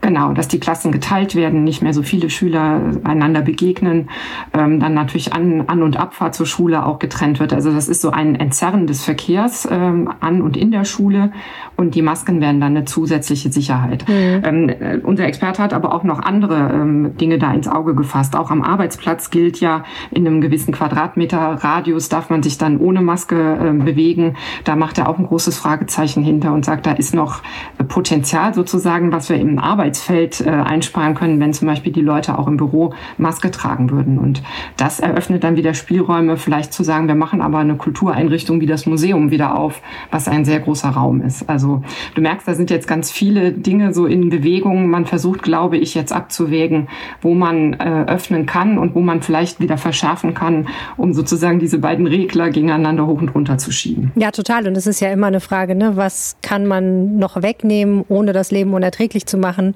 Genau, 0.00 0.32
dass 0.32 0.46
die 0.46 0.60
Klassen 0.60 0.92
geteilt 0.92 1.34
werden, 1.34 1.64
nicht 1.64 1.82
mehr 1.82 1.92
so 1.92 2.02
viele 2.02 2.30
Schüler 2.30 2.80
einander 3.02 3.42
begegnen, 3.42 4.08
ähm, 4.54 4.78
dann 4.78 4.94
natürlich 4.94 5.32
An-, 5.32 5.64
An 5.66 5.82
und 5.82 5.96
Abfahrt 5.96 6.36
zur 6.36 6.46
Schule 6.46 6.86
auch 6.86 7.00
getrennt 7.00 7.40
wird. 7.40 7.52
Also 7.52 7.72
das 7.72 7.88
ist 7.88 8.00
so 8.00 8.10
ein 8.10 8.36
Entzerren 8.36 8.86
des 8.86 9.04
Verkehrs 9.04 9.66
ähm, 9.70 10.08
an 10.20 10.40
und 10.40 10.56
in 10.56 10.70
der 10.70 10.84
Schule 10.84 11.32
und 11.74 11.96
die 11.96 12.02
Masken 12.02 12.40
werden 12.40 12.60
dann 12.60 12.76
eine 12.76 12.84
zusätzliche 12.84 13.50
Sicherheit. 13.50 14.08
Mhm. 14.08 14.42
Ähm, 14.44 14.68
äh, 14.68 14.98
unser 15.02 15.26
Experte 15.26 15.62
hat 15.62 15.74
aber 15.74 15.92
auch 15.92 16.04
noch 16.04 16.20
andere 16.20 16.70
ähm, 16.72 17.16
Dinge 17.16 17.38
da 17.38 17.52
ins 17.52 17.66
Auge 17.66 17.96
gefasst. 17.96 18.36
Auch 18.36 18.52
am 18.52 18.62
Arbeitsplatz 18.62 19.30
gilt 19.30 19.58
ja, 19.60 19.82
in 20.12 20.26
einem 20.26 20.40
gewissen 20.40 20.72
Quadratmeter 20.72 21.38
Radius 21.38 22.08
darf 22.08 22.30
man 22.30 22.44
sich 22.44 22.56
dann 22.56 22.78
ohne 22.78 23.02
Maske 23.02 23.36
äh, 23.36 23.72
bewegen. 23.72 24.36
Da 24.62 24.76
macht 24.76 24.98
er 24.98 25.08
auch 25.08 25.18
ein 25.18 25.26
großes 25.26 25.58
Fragezeichen 25.58 26.22
hinter 26.22 26.52
und 26.52 26.64
sagt, 26.64 26.86
da 26.86 26.92
ist 26.92 27.16
noch 27.16 27.42
Potenzial 27.88 28.54
sozusagen, 28.54 29.10
was 29.10 29.28
wir 29.28 29.36
im 29.36 29.58
Arbeitsplatz 29.58 29.87
Arbeitsfeld 29.88 30.42
äh, 30.42 30.50
einsparen 30.50 31.14
können, 31.14 31.40
wenn 31.40 31.54
zum 31.54 31.66
Beispiel 31.66 31.92
die 31.92 32.02
Leute 32.02 32.38
auch 32.38 32.46
im 32.46 32.58
Büro 32.58 32.92
Maske 33.16 33.50
tragen 33.50 33.90
würden. 33.90 34.18
Und 34.18 34.42
das 34.76 35.00
eröffnet 35.00 35.44
dann 35.44 35.56
wieder 35.56 35.72
Spielräume, 35.72 36.36
vielleicht 36.36 36.74
zu 36.74 36.82
sagen, 36.82 37.08
wir 37.08 37.14
machen 37.14 37.40
aber 37.40 37.58
eine 37.58 37.76
Kultureinrichtung 37.76 38.60
wie 38.60 38.66
das 38.66 38.84
Museum 38.84 39.30
wieder 39.30 39.58
auf, 39.58 39.80
was 40.10 40.28
ein 40.28 40.44
sehr 40.44 40.60
großer 40.60 40.90
Raum 40.90 41.22
ist. 41.22 41.48
Also 41.48 41.82
du 42.14 42.20
merkst, 42.20 42.46
da 42.46 42.54
sind 42.54 42.70
jetzt 42.70 42.86
ganz 42.86 43.10
viele 43.10 43.52
Dinge 43.52 43.94
so 43.94 44.04
in 44.04 44.28
Bewegung. 44.28 44.90
Man 44.90 45.06
versucht, 45.06 45.42
glaube 45.42 45.78
ich, 45.78 45.94
jetzt 45.94 46.12
abzuwägen, 46.12 46.88
wo 47.22 47.34
man 47.34 47.72
äh, 47.74 48.04
öffnen 48.06 48.44
kann 48.44 48.78
und 48.78 48.94
wo 48.94 49.00
man 49.00 49.22
vielleicht 49.22 49.58
wieder 49.58 49.78
verschärfen 49.78 50.34
kann, 50.34 50.68
um 50.98 51.14
sozusagen 51.14 51.60
diese 51.60 51.78
beiden 51.78 52.06
Regler 52.06 52.50
gegeneinander 52.50 53.06
hoch 53.06 53.22
und 53.22 53.34
runter 53.34 53.56
zu 53.56 53.72
schieben. 53.72 54.12
Ja, 54.16 54.32
total. 54.32 54.66
Und 54.68 54.76
es 54.76 54.86
ist 54.86 55.00
ja 55.00 55.10
immer 55.10 55.28
eine 55.28 55.40
Frage, 55.40 55.74
ne? 55.74 55.92
was 55.96 56.36
kann 56.42 56.66
man 56.66 57.18
noch 57.18 57.42
wegnehmen, 57.42 58.04
ohne 58.08 58.34
das 58.34 58.50
Leben 58.50 58.74
unerträglich 58.74 59.24
zu 59.24 59.38
machen? 59.38 59.74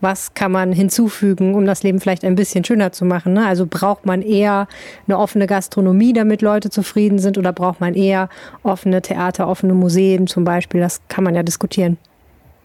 Was 0.00 0.34
kann 0.34 0.52
man 0.52 0.72
hinzufügen, 0.72 1.54
um 1.54 1.64
das 1.64 1.82
Leben 1.82 2.00
vielleicht 2.00 2.24
ein 2.24 2.34
bisschen 2.34 2.64
schöner 2.64 2.92
zu 2.92 3.04
machen. 3.04 3.32
Ne? 3.32 3.46
Also 3.46 3.66
braucht 3.68 4.06
man 4.06 4.22
eher 4.22 4.68
eine 5.06 5.18
offene 5.18 5.46
Gastronomie, 5.46 6.12
damit 6.12 6.42
Leute 6.42 6.70
zufrieden 6.70 7.18
sind, 7.18 7.38
oder 7.38 7.52
braucht 7.52 7.80
man 7.80 7.94
eher 7.94 8.28
offene 8.62 9.02
Theater, 9.02 9.48
offene 9.48 9.74
Museen 9.74 10.26
zum 10.26 10.44
Beispiel? 10.44 10.80
Das 10.80 11.00
kann 11.08 11.24
man 11.24 11.34
ja 11.34 11.42
diskutieren. 11.42 11.96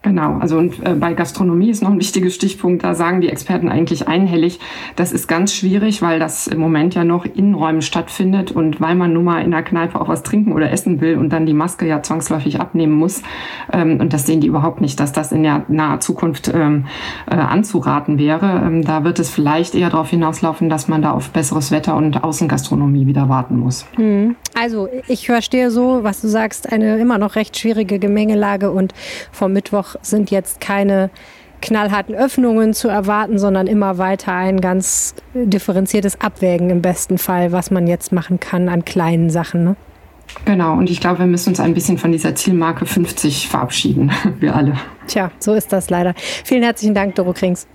Genau, 0.02 0.38
also 0.38 0.56
und 0.56 0.84
äh, 0.86 0.94
bei 0.94 1.12
Gastronomie 1.12 1.68
ist 1.68 1.82
noch 1.82 1.90
ein 1.90 2.00
wichtiger 2.00 2.30
Stichpunkt, 2.30 2.84
da 2.84 2.94
sagen 2.94 3.20
die 3.20 3.28
Experten 3.28 3.68
eigentlich 3.68 4.08
einhellig, 4.08 4.58
das 4.96 5.12
ist 5.12 5.28
ganz 5.28 5.54
schwierig, 5.54 6.00
weil 6.00 6.18
das 6.18 6.46
im 6.46 6.58
Moment 6.58 6.94
ja 6.94 7.04
noch 7.04 7.26
in 7.26 7.52
Räumen 7.52 7.82
stattfindet 7.82 8.50
und 8.50 8.80
weil 8.80 8.94
man 8.94 9.12
nun 9.12 9.24
mal 9.24 9.42
in 9.42 9.50
der 9.50 9.62
Kneipe 9.62 10.00
auch 10.00 10.08
was 10.08 10.22
trinken 10.22 10.54
oder 10.54 10.70
essen 10.72 11.02
will 11.02 11.18
und 11.18 11.34
dann 11.34 11.44
die 11.44 11.52
Maske 11.52 11.86
ja 11.86 12.02
zwangsläufig 12.02 12.60
abnehmen 12.60 12.94
muss. 12.94 13.22
Ähm, 13.74 14.00
und 14.00 14.14
das 14.14 14.24
sehen 14.24 14.40
die 14.40 14.46
überhaupt 14.46 14.80
nicht, 14.80 14.98
dass 15.00 15.12
das 15.12 15.32
in 15.32 15.42
der 15.42 15.66
naher 15.68 16.00
Zukunft 16.00 16.50
ähm, 16.54 16.86
äh, 17.30 17.34
anzuraten 17.34 18.18
wäre. 18.18 18.62
Ähm, 18.64 18.82
da 18.82 19.04
wird 19.04 19.18
es 19.18 19.28
vielleicht 19.28 19.74
eher 19.74 19.90
darauf 19.90 20.08
hinauslaufen, 20.08 20.70
dass 20.70 20.88
man 20.88 21.02
da 21.02 21.10
auf 21.10 21.28
besseres 21.28 21.72
Wetter 21.72 21.94
und 21.94 22.24
Außengastronomie 22.24 23.06
wieder 23.06 23.28
warten 23.28 23.58
muss. 23.58 23.84
Hm. 23.96 24.34
Also 24.58 24.88
ich 25.08 25.26
verstehe 25.26 25.70
so, 25.70 26.00
was 26.02 26.22
du 26.22 26.28
sagst, 26.28 26.72
eine 26.72 26.98
immer 26.98 27.18
noch 27.18 27.36
recht 27.36 27.58
schwierige 27.58 27.98
Gemengelage 27.98 28.70
und 28.70 28.94
vom 29.30 29.52
Mittwoch 29.52 29.89
sind 30.02 30.30
jetzt 30.30 30.60
keine 30.60 31.10
knallharten 31.60 32.14
Öffnungen 32.14 32.74
zu 32.74 32.88
erwarten, 32.88 33.38
sondern 33.38 33.66
immer 33.66 33.98
weiter 33.98 34.32
ein 34.32 34.60
ganz 34.60 35.14
differenziertes 35.34 36.20
Abwägen 36.20 36.70
im 36.70 36.82
besten 36.82 37.18
Fall, 37.18 37.52
was 37.52 37.70
man 37.70 37.86
jetzt 37.86 38.12
machen 38.12 38.40
kann 38.40 38.68
an 38.68 38.84
kleinen 38.84 39.30
Sachen. 39.30 39.64
Ne? 39.64 39.76
Genau, 40.44 40.74
und 40.74 40.90
ich 40.90 41.00
glaube, 41.00 41.20
wir 41.20 41.26
müssen 41.26 41.50
uns 41.50 41.60
ein 41.60 41.74
bisschen 41.74 41.98
von 41.98 42.12
dieser 42.12 42.34
Zielmarke 42.34 42.86
50 42.86 43.48
verabschieden, 43.48 44.10
wir 44.38 44.54
alle. 44.54 44.74
Tja, 45.06 45.30
so 45.38 45.54
ist 45.54 45.72
das 45.72 45.90
leider. 45.90 46.14
Vielen 46.16 46.62
herzlichen 46.62 46.94
Dank, 46.94 47.14
Doro 47.14 47.32
Krings. 47.32 47.66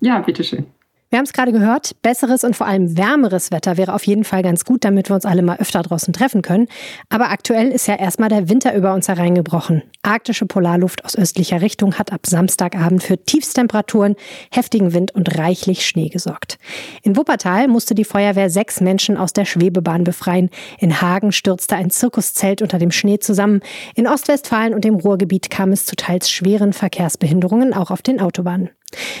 Ja, 0.00 0.18
bitteschön. 0.20 0.66
Wir 1.08 1.18
haben 1.18 1.24
es 1.24 1.32
gerade 1.32 1.52
gehört, 1.52 2.02
besseres 2.02 2.42
und 2.42 2.56
vor 2.56 2.66
allem 2.66 2.98
wärmeres 2.98 3.52
Wetter 3.52 3.76
wäre 3.76 3.94
auf 3.94 4.04
jeden 4.08 4.24
Fall 4.24 4.42
ganz 4.42 4.64
gut, 4.64 4.84
damit 4.84 5.08
wir 5.08 5.14
uns 5.14 5.24
alle 5.24 5.42
mal 5.42 5.58
öfter 5.58 5.80
draußen 5.82 6.12
treffen 6.12 6.42
können. 6.42 6.66
Aber 7.10 7.30
aktuell 7.30 7.70
ist 7.70 7.86
ja 7.86 7.94
erstmal 7.94 8.28
der 8.28 8.48
Winter 8.48 8.74
über 8.74 8.92
uns 8.92 9.06
hereingebrochen. 9.06 9.84
Arktische 10.02 10.46
Polarluft 10.46 11.04
aus 11.04 11.16
östlicher 11.16 11.60
Richtung 11.60 11.94
hat 11.94 12.12
ab 12.12 12.26
Samstagabend 12.26 13.04
für 13.04 13.18
Tiefstemperaturen, 13.18 14.16
heftigen 14.50 14.94
Wind 14.94 15.14
und 15.14 15.38
reichlich 15.38 15.86
Schnee 15.86 16.08
gesorgt. 16.08 16.58
In 17.02 17.16
Wuppertal 17.16 17.68
musste 17.68 17.94
die 17.94 18.04
Feuerwehr 18.04 18.50
sechs 18.50 18.80
Menschen 18.80 19.16
aus 19.16 19.32
der 19.32 19.44
Schwebebahn 19.44 20.02
befreien. 20.02 20.50
In 20.80 21.00
Hagen 21.00 21.30
stürzte 21.30 21.76
ein 21.76 21.90
Zirkuszelt 21.90 22.62
unter 22.62 22.80
dem 22.80 22.90
Schnee 22.90 23.20
zusammen. 23.20 23.60
In 23.94 24.08
Ostwestfalen 24.08 24.74
und 24.74 24.84
dem 24.84 24.96
Ruhrgebiet 24.96 25.50
kam 25.50 25.70
es 25.70 25.86
zu 25.86 25.94
teils 25.94 26.28
schweren 26.28 26.72
Verkehrsbehinderungen 26.72 27.74
auch 27.74 27.92
auf 27.92 28.02
den 28.02 28.20
Autobahnen. 28.20 28.70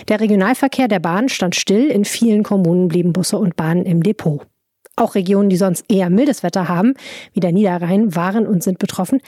Der 0.08 0.20
Regionalverkehr 0.20 0.88
der 0.88 1.00
Bahn 1.00 1.28
stand 1.28 1.56
still, 1.56 1.86
in 1.86 2.04
vielen 2.04 2.42
Kommunen 2.42 2.88
blieben 2.88 3.12
Busse 3.12 3.38
und 3.38 3.56
Bahnen 3.56 3.84
im 3.84 4.02
Depot. 4.02 4.46
Auch 4.96 5.14
Regionen, 5.14 5.50
die 5.50 5.56
sonst 5.56 5.84
eher 5.88 6.08
mildes 6.08 6.42
Wetter 6.42 6.68
haben, 6.68 6.94
wie 7.32 7.40
der 7.40 7.52
Niederrhein, 7.52 8.14
waren 8.14 8.46
und 8.46 8.62
sind 8.62 8.78
betroffen. 8.78 9.20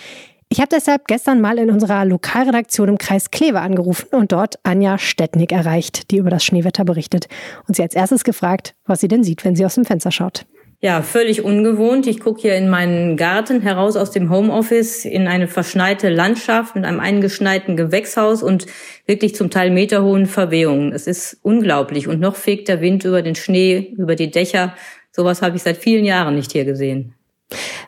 Ich 0.50 0.60
habe 0.60 0.68
deshalb 0.70 1.06
gestern 1.06 1.42
mal 1.42 1.58
in 1.58 1.70
unserer 1.70 2.06
Lokalredaktion 2.06 2.88
im 2.88 2.98
Kreis 2.98 3.30
Kleve 3.30 3.60
angerufen 3.60 4.08
und 4.12 4.32
dort 4.32 4.58
Anja 4.62 4.96
Stettnick 4.96 5.52
erreicht, 5.52 6.10
die 6.10 6.16
über 6.16 6.30
das 6.30 6.42
Schneewetter 6.42 6.86
berichtet 6.86 7.28
und 7.66 7.76
sie 7.76 7.82
als 7.82 7.94
erstes 7.94 8.24
gefragt, 8.24 8.74
was 8.86 9.00
sie 9.00 9.08
denn 9.08 9.22
sieht, 9.22 9.44
wenn 9.44 9.56
sie 9.56 9.66
aus 9.66 9.74
dem 9.74 9.84
Fenster 9.84 10.10
schaut. 10.10 10.46
Ja, 10.80 11.02
völlig 11.02 11.42
ungewohnt. 11.42 12.06
Ich 12.06 12.20
gucke 12.20 12.42
hier 12.42 12.54
in 12.54 12.68
meinen 12.68 13.16
Garten 13.16 13.60
heraus 13.62 13.96
aus 13.96 14.12
dem 14.12 14.30
Homeoffice 14.30 15.04
in 15.04 15.26
eine 15.26 15.48
verschneite 15.48 16.08
Landschaft 16.08 16.76
mit 16.76 16.84
einem 16.84 17.00
eingeschneiten 17.00 17.76
Gewächshaus 17.76 18.44
und 18.44 18.66
wirklich 19.04 19.34
zum 19.34 19.50
Teil 19.50 19.72
meterhohen 19.72 20.26
Verwehungen. 20.26 20.92
Es 20.92 21.08
ist 21.08 21.36
unglaublich. 21.42 22.06
Und 22.06 22.20
noch 22.20 22.36
fegt 22.36 22.68
der 22.68 22.80
Wind 22.80 23.04
über 23.04 23.22
den 23.22 23.34
Schnee, 23.34 23.92
über 23.98 24.14
die 24.14 24.30
Dächer. 24.30 24.76
Sowas 25.10 25.42
habe 25.42 25.56
ich 25.56 25.64
seit 25.64 25.78
vielen 25.78 26.04
Jahren 26.04 26.36
nicht 26.36 26.52
hier 26.52 26.64
gesehen. 26.64 27.12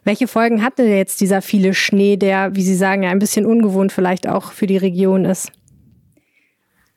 Welche 0.03 0.27
Folgen 0.27 0.65
hatte 0.65 0.83
jetzt 0.83 1.21
dieser 1.21 1.43
viele 1.43 1.75
Schnee, 1.75 2.17
der, 2.17 2.57
wie 2.57 2.63
Sie 2.63 2.75
sagen, 2.75 3.05
ja 3.05 3.11
ein 3.11 3.21
bisschen 3.21 3.47
ungewohnt 3.47 3.93
vielleicht 3.93 4.29
auch 4.29 4.51
für 4.51 4.67
die 4.67 4.79
Region 4.79 5.27
ist? 5.27 5.53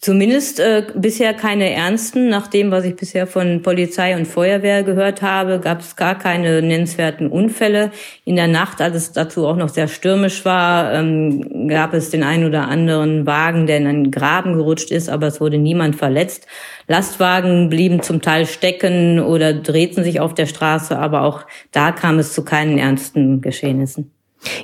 Zumindest 0.04 0.60
äh, 0.60 0.86
bisher 0.96 1.34
keine 1.34 1.72
ernsten. 1.72 2.28
Nach 2.28 2.48
dem, 2.48 2.72
was 2.72 2.84
ich 2.84 2.98
bisher 2.98 3.26
von 3.26 3.62
Polizei 3.62 4.18
und 4.18 4.28
Feuerwehr 4.28 4.84
gehört 4.84 5.22
habe, 5.22 5.62
gab 5.62 5.80
es 5.80 5.96
gar 5.96 6.20
keine 6.20 6.62
nennenswerten 6.62 7.30
Unfälle. 7.30 7.90
In 8.26 8.36
der 8.36 8.50
Nacht, 8.50 8.82
als 8.82 8.98
es 8.98 9.14
dazu 9.14 9.48
auch 9.48 9.56
noch 9.56 9.70
sehr 9.70 9.88
stürmisch 9.88 10.44
war, 10.44 10.94
ähm, 10.94 11.70
gab 11.70 11.94
es 11.94 12.10
den 12.10 12.24
einen 12.24 12.44
oder 12.44 12.68
anderen 12.68 13.26
Wagen, 13.26 13.66
der 13.66 13.78
in 13.78 13.88
einen 13.88 14.12
Graben 14.12 14.56
gerutscht 14.56 14.92
ist, 14.92 15.08
aber 15.08 15.28
es 15.28 15.40
wurde 15.40 15.58
niemand 15.58 15.96
verletzt. 15.96 16.48
Lastwagen 16.90 17.70
blieben 17.70 18.02
zum 18.02 18.22
Teil 18.22 18.46
stecken 18.46 19.22
oder 19.22 19.54
drehten 19.54 20.04
sich 20.04 20.20
auf 20.20 20.34
der 20.34 20.48
Straße, 20.48 21.00
aber 21.00 21.22
auch 21.22 21.46
da 21.72 21.94
kam 21.94 22.20
es 22.20 22.34
zu 22.34 22.44
keinen 22.44 22.78
ernsten 22.78 23.40
Geschehnissen. 23.40 24.12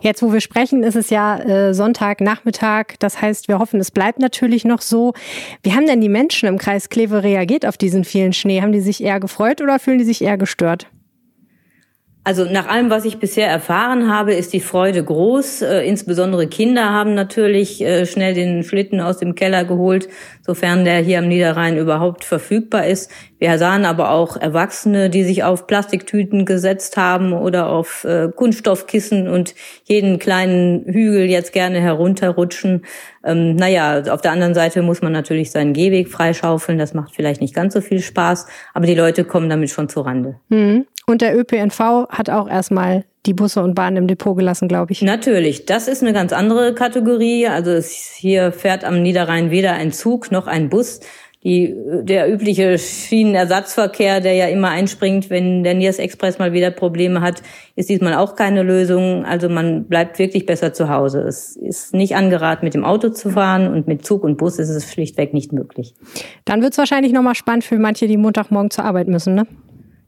Jetzt, 0.02 0.22
wo 0.22 0.34
wir 0.34 0.42
sprechen, 0.42 0.84
ist 0.84 0.96
es 0.96 1.10
ja 1.10 1.38
äh, 1.40 1.74
Sonntagnachmittag. 1.74 2.96
Das 3.00 3.22
heißt, 3.22 3.48
wir 3.48 3.60
hoffen, 3.60 3.80
es 3.80 3.92
bleibt 3.92 4.20
natürlich 4.20 4.66
noch 4.66 4.82
so. 4.82 5.14
Wie 5.64 5.74
haben 5.74 5.88
denn 5.88 6.02
die 6.02 6.10
Menschen 6.10 6.48
im 6.48 6.58
Kreis 6.58 6.90
Kleve 6.90 7.24
reagiert 7.24 7.66
auf 7.66 7.78
diesen 7.78 8.04
vielen 8.04 8.34
Schnee? 8.34 8.62
Haben 8.62 8.72
die 8.72 8.82
sich 8.82 9.04
eher 9.04 9.20
gefreut 9.20 9.62
oder 9.62 9.80
fühlen 9.80 10.00
die 10.00 10.06
sich 10.06 10.22
eher 10.24 10.38
gestört? 10.38 10.88
Also 12.26 12.46
nach 12.46 12.68
allem, 12.68 12.90
was 12.90 13.06
ich 13.06 13.18
bisher 13.18 13.48
erfahren 13.48 14.14
habe, 14.14 14.34
ist 14.34 14.54
die 14.54 14.60
Freude 14.60 15.04
groß. 15.04 15.64
Äh, 15.64 15.88
insbesondere 15.88 16.48
Kinder 16.48 16.92
haben 16.92 17.16
natürlich 17.16 17.82
äh, 17.82 18.06
schnell 18.06 18.34
den 18.34 18.64
Schlitten 18.64 19.00
aus 19.00 19.18
dem 19.18 19.36
Keller 19.36 19.64
geholt, 19.64 20.10
sofern 20.46 20.86
der 20.86 21.00
hier 21.00 21.20
am 21.20 21.28
Niederrhein 21.28 21.78
überhaupt 21.78 22.26
verfügbar 22.26 22.86
ist. 22.86 23.10
Wir 23.40 23.58
sahen 23.58 23.86
aber 23.86 24.12
auch 24.12 24.38
Erwachsene, 24.38 25.10
die 25.10 25.24
sich 25.24 25.44
auf 25.44 25.66
Plastiktüten 25.66 26.46
gesetzt 26.46 26.98
haben 26.98 27.34
oder 27.34 27.70
auf 27.70 28.04
äh, 28.04 28.28
Kunststoffkissen 28.36 29.30
und 29.30 29.56
jeden 29.86 30.20
kleinen 30.20 30.84
Hügel 30.86 31.26
jetzt 31.26 31.54
gerne 31.54 31.80
herunterrutschen. 31.80 32.86
Ähm, 33.24 33.56
naja, 33.56 34.04
auf 34.12 34.22
der 34.22 34.34
anderen 34.34 34.54
Seite 34.54 34.82
muss 34.82 35.02
man 35.02 35.14
natürlich 35.14 35.52
seinen 35.52 35.74
Gehweg 35.74 36.10
freischaufeln. 36.10 36.78
Das 36.78 36.94
macht 36.94 37.16
vielleicht 37.16 37.42
nicht 37.42 37.56
ganz 37.56 37.74
so 37.74 37.82
viel 37.82 38.02
Spaß, 38.02 38.46
aber 38.74 38.86
die 38.86 38.96
Leute 38.96 39.24
kommen 39.24 39.50
damit 39.50 39.70
schon 39.70 39.88
zu 39.88 40.02
Rande. 40.02 40.36
Mhm. 40.50 40.86
Und 41.08 41.22
der 41.22 41.36
ÖPNV 41.36 42.08
hat 42.10 42.30
auch 42.30 42.48
erstmal 42.48 43.04
die 43.26 43.34
Busse 43.34 43.62
und 43.62 43.74
Bahnen 43.74 43.98
im 43.98 44.08
Depot 44.08 44.38
gelassen, 44.38 44.68
glaube 44.68 44.92
ich. 44.92 45.02
Natürlich, 45.02 45.66
das 45.66 45.88
ist 45.88 46.02
eine 46.02 46.14
ganz 46.14 46.34
andere 46.34 46.74
Kategorie. 46.74 47.48
Also 47.48 47.80
hier 48.16 48.52
fährt 48.52 48.84
am 48.84 49.02
Niederrhein 49.02 49.52
weder 49.52 49.74
ein 49.74 49.92
Zug 49.92 50.32
noch 50.32 50.48
ein 50.48 50.70
Bus. 50.70 51.00
Die, 51.46 51.74
der 52.02 52.30
übliche 52.30 52.78
Schienenersatzverkehr, 52.78 54.20
der 54.20 54.34
ja 54.34 54.48
immer 54.48 54.70
einspringt, 54.70 55.30
wenn 55.30 55.64
der 55.64 55.74
Niers 55.74 55.98
Express 55.98 56.38
mal 56.38 56.52
wieder 56.52 56.70
Probleme 56.70 57.22
hat, 57.22 57.42
ist 57.78 57.88
diesmal 57.90 58.16
auch 58.16 58.36
keine 58.36 58.62
Lösung. 58.62 59.24
Also 59.24 59.48
man 59.48 59.86
bleibt 59.86 60.20
wirklich 60.20 60.46
besser 60.46 60.74
zu 60.74 60.90
Hause. 60.90 61.22
Es 61.22 61.56
ist 61.56 61.94
nicht 61.94 62.18
angeraten, 62.18 62.66
mit 62.66 62.74
dem 62.74 62.84
Auto 62.84 63.08
zu 63.08 63.30
fahren 63.30 63.74
und 63.74 63.88
mit 63.88 64.06
Zug 64.06 64.26
und 64.26 64.38
Bus 64.38 64.60
ist 64.60 64.68
es 64.68 64.92
schlichtweg 64.92 65.34
nicht 65.34 65.54
möglich. 65.54 65.96
Dann 66.44 66.62
wird 66.62 66.74
es 66.74 66.78
wahrscheinlich 66.78 67.14
nochmal 67.14 67.36
spannend 67.36 67.64
für 67.64 67.80
manche, 67.80 68.08
die 68.08 68.18
Montagmorgen 68.18 68.70
zur 68.70 68.84
Arbeit 68.84 69.08
müssen, 69.08 69.36
ne? 69.36 69.48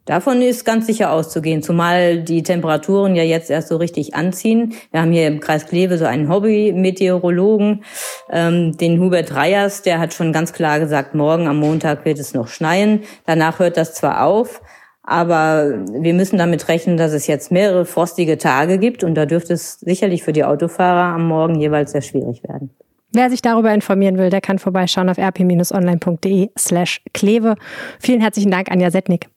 Davon 0.05 0.41
ist 0.41 0.65
ganz 0.65 0.88
sicher 0.88 1.12
auszugehen, 1.12 1.62
zumal 1.62 2.24
die 2.24 2.41
Temperaturen 2.41 3.15
ja 3.15 3.24
jetzt 3.24 3.51
erst 3.51 3.67
so 3.67 3.77
richtig 3.77 4.15
anziehen. 4.15 4.74
Wir 4.91 5.01
haben 5.01 5.12
hier 5.12 5.27
im 5.27 5.39
Kreis 5.39 5.67
Kleve 5.67 5.98
so 6.00 6.05
einen 6.05 6.27
Hobby-Meteorologen, 6.27 7.84
ähm, 8.31 8.75
den 8.77 9.00
Hubert 9.00 9.36
Reyers, 9.36 9.84
der 9.84 10.00
hat 10.00 10.13
schon 10.13 10.34
ganz 10.34 10.53
klar 10.53 10.79
gesagt, 10.79 11.13
morgen 11.13 11.48
am 11.48 11.58
Montag 11.58 12.03
wird 12.03 12.17
es 12.17 12.34
noch 12.34 12.48
schneien. 12.48 13.01
Danach 13.27 13.60
hört 13.60 13.77
das 13.77 13.93
zwar 13.93 14.25
auf, 14.25 14.62
aber 15.03 15.86
wir 15.91 16.15
müssen 16.15 16.39
damit 16.39 16.67
rechnen, 16.67 16.98
dass 16.98 17.13
es 17.13 17.27
jetzt 17.27 17.51
mehrere 17.51 17.86
frostige 17.86 18.39
Tage 18.39 18.79
gibt 18.79 19.03
und 19.03 19.13
da 19.13 19.27
dürfte 19.27 19.53
es 19.53 19.79
sicherlich 19.81 20.24
für 20.24 20.34
die 20.34 20.43
Autofahrer 20.43 21.13
am 21.13 21.27
Morgen 21.27 21.60
jeweils 21.60 21.91
sehr 21.91 22.01
schwierig 22.01 22.43
werden. 22.43 22.72
Wer 23.13 23.29
sich 23.29 23.41
darüber 23.41 23.74
informieren 23.74 24.17
will, 24.17 24.29
der 24.29 24.41
kann 24.41 24.58
vorbeischauen 24.58 25.10
auf 25.10 25.17
rp-online.de 25.17 26.50
slash 26.58 27.01
Kleve. 27.13 27.55
Vielen 28.00 28.22
herzlichen 28.22 28.51
Dank, 28.51 28.72
Anja 28.72 28.89
Setnik. 28.89 29.27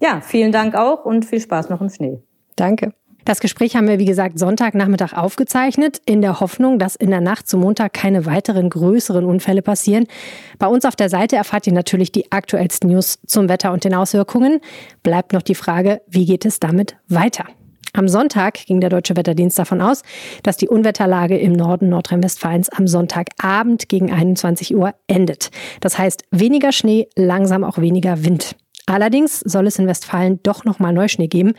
Ja, 0.00 0.20
vielen 0.20 0.52
Dank 0.52 0.74
auch 0.74 1.04
und 1.04 1.24
viel 1.24 1.40
Spaß 1.40 1.70
noch 1.70 1.80
im 1.80 1.88
Schnee. 1.88 2.20
Danke. 2.56 2.92
Das 3.24 3.40
Gespräch 3.40 3.74
haben 3.74 3.88
wir, 3.88 3.98
wie 3.98 4.04
gesagt, 4.04 4.38
Sonntagnachmittag 4.38 5.14
aufgezeichnet, 5.14 6.02
in 6.04 6.20
der 6.20 6.40
Hoffnung, 6.40 6.78
dass 6.78 6.94
in 6.94 7.08
der 7.08 7.22
Nacht 7.22 7.48
zum 7.48 7.60
Montag 7.60 7.94
keine 7.94 8.26
weiteren 8.26 8.68
größeren 8.68 9.24
Unfälle 9.24 9.62
passieren. 9.62 10.06
Bei 10.58 10.66
uns 10.66 10.84
auf 10.84 10.94
der 10.94 11.08
Seite 11.08 11.36
erfahrt 11.36 11.66
ihr 11.66 11.72
natürlich 11.72 12.12
die 12.12 12.30
aktuellsten 12.30 12.90
News 12.90 13.18
zum 13.26 13.48
Wetter 13.48 13.72
und 13.72 13.84
den 13.84 13.94
Auswirkungen. 13.94 14.60
Bleibt 15.02 15.32
noch 15.32 15.40
die 15.40 15.54
Frage, 15.54 16.02
wie 16.06 16.26
geht 16.26 16.44
es 16.44 16.60
damit 16.60 16.96
weiter? 17.08 17.46
Am 17.94 18.08
Sonntag 18.08 18.66
ging 18.66 18.80
der 18.80 18.90
Deutsche 18.90 19.16
Wetterdienst 19.16 19.58
davon 19.58 19.80
aus, 19.80 20.02
dass 20.42 20.56
die 20.56 20.68
Unwetterlage 20.68 21.38
im 21.38 21.52
Norden 21.52 21.88
Nordrhein-Westfalens 21.88 22.68
am 22.68 22.88
Sonntagabend 22.88 23.88
gegen 23.88 24.12
21 24.12 24.74
Uhr 24.76 24.94
endet. 25.06 25.50
Das 25.80 25.96
heißt 25.96 26.24
weniger 26.30 26.72
Schnee, 26.72 27.08
langsam 27.16 27.64
auch 27.64 27.78
weniger 27.78 28.24
Wind. 28.24 28.56
Allerdings 28.86 29.40
soll 29.40 29.66
es 29.66 29.78
in 29.78 29.86
Westfalen 29.86 30.40
doch 30.42 30.64
nochmal 30.64 30.92
Neuschnee 30.92 31.28
geben. 31.28 31.54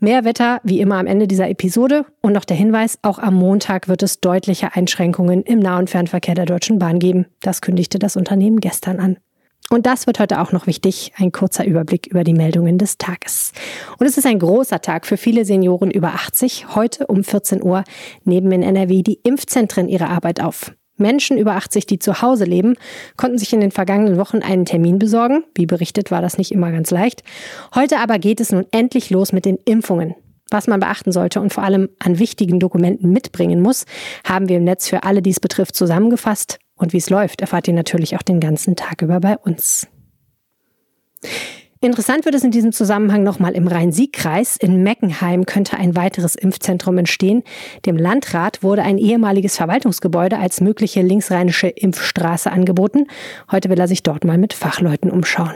Mehr 0.00 0.24
Wetter 0.24 0.60
wie 0.64 0.80
immer 0.80 0.96
am 0.96 1.06
Ende 1.06 1.26
dieser 1.26 1.48
Episode 1.48 2.04
und 2.20 2.32
noch 2.32 2.44
der 2.44 2.56
Hinweis, 2.56 2.98
auch 3.02 3.18
am 3.18 3.34
Montag 3.34 3.88
wird 3.88 4.02
es 4.02 4.20
deutliche 4.20 4.74
Einschränkungen 4.74 5.42
im 5.42 5.60
Nah- 5.60 5.78
und 5.78 5.88
Fernverkehr 5.88 6.34
der 6.34 6.46
Deutschen 6.46 6.78
Bahn 6.78 6.98
geben. 6.98 7.26
Das 7.40 7.60
kündigte 7.60 7.98
das 7.98 8.16
Unternehmen 8.16 8.60
gestern 8.60 9.00
an. 9.00 9.18
Und 9.70 9.86
das 9.86 10.06
wird 10.06 10.20
heute 10.20 10.40
auch 10.40 10.52
noch 10.52 10.66
wichtig, 10.66 11.12
ein 11.16 11.32
kurzer 11.32 11.64
Überblick 11.64 12.06
über 12.06 12.22
die 12.22 12.34
Meldungen 12.34 12.76
des 12.76 12.98
Tages. 12.98 13.52
Und 13.98 14.06
es 14.06 14.18
ist 14.18 14.26
ein 14.26 14.38
großer 14.38 14.80
Tag 14.80 15.06
für 15.06 15.16
viele 15.16 15.44
Senioren 15.44 15.90
über 15.90 16.08
80. 16.08 16.74
Heute 16.74 17.06
um 17.06 17.24
14 17.24 17.62
Uhr 17.62 17.84
nehmen 18.24 18.52
in 18.52 18.62
NRW 18.62 19.02
die 19.02 19.20
Impfzentren 19.22 19.88
ihre 19.88 20.08
Arbeit 20.08 20.42
auf. 20.42 20.72
Menschen 20.96 21.38
über 21.38 21.52
80, 21.52 21.86
die 21.86 21.98
zu 21.98 22.22
Hause 22.22 22.44
leben, 22.44 22.74
konnten 23.16 23.38
sich 23.38 23.52
in 23.52 23.60
den 23.60 23.70
vergangenen 23.70 24.16
Wochen 24.16 24.38
einen 24.38 24.64
Termin 24.64 24.98
besorgen. 24.98 25.44
Wie 25.54 25.66
berichtet, 25.66 26.10
war 26.10 26.22
das 26.22 26.38
nicht 26.38 26.52
immer 26.52 26.70
ganz 26.70 26.90
leicht. 26.90 27.22
Heute 27.74 27.98
aber 27.98 28.18
geht 28.18 28.40
es 28.40 28.52
nun 28.52 28.66
endlich 28.70 29.10
los 29.10 29.32
mit 29.32 29.44
den 29.44 29.58
Impfungen. 29.64 30.14
Was 30.50 30.66
man 30.66 30.80
beachten 30.80 31.10
sollte 31.10 31.40
und 31.40 31.52
vor 31.52 31.64
allem 31.64 31.88
an 31.98 32.18
wichtigen 32.18 32.60
Dokumenten 32.60 33.10
mitbringen 33.10 33.60
muss, 33.60 33.86
haben 34.24 34.48
wir 34.48 34.58
im 34.58 34.64
Netz 34.64 34.88
für 34.88 35.02
alle, 35.02 35.22
die 35.22 35.30
es 35.30 35.40
betrifft, 35.40 35.74
zusammengefasst. 35.74 36.58
Und 36.76 36.92
wie 36.92 36.98
es 36.98 37.10
läuft, 37.10 37.40
erfahrt 37.40 37.66
ihr 37.68 37.74
natürlich 37.74 38.16
auch 38.16 38.22
den 38.22 38.40
ganzen 38.40 38.76
Tag 38.76 39.02
über 39.02 39.20
bei 39.20 39.36
uns. 39.38 39.88
Interessant 41.84 42.24
wird 42.24 42.34
es 42.34 42.42
in 42.42 42.50
diesem 42.50 42.72
Zusammenhang 42.72 43.24
nochmal 43.24 43.52
im 43.52 43.68
Rhein-Sieg-Kreis. 43.68 44.56
In 44.56 44.82
Meckenheim 44.82 45.44
könnte 45.44 45.76
ein 45.76 45.94
weiteres 45.94 46.34
Impfzentrum 46.34 46.96
entstehen. 46.96 47.42
Dem 47.84 47.98
Landrat 47.98 48.62
wurde 48.62 48.80
ein 48.82 48.96
ehemaliges 48.96 49.58
Verwaltungsgebäude 49.58 50.38
als 50.38 50.62
mögliche 50.62 51.02
linksrheinische 51.02 51.68
Impfstraße 51.68 52.50
angeboten. 52.50 53.06
Heute 53.52 53.68
will 53.68 53.78
er 53.78 53.86
sich 53.86 54.02
dort 54.02 54.24
mal 54.24 54.38
mit 54.38 54.54
Fachleuten 54.54 55.10
umschauen. 55.10 55.52